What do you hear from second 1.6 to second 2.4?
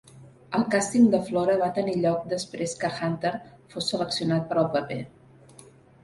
va tenir lloc